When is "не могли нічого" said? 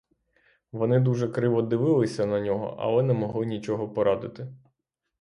3.03-3.89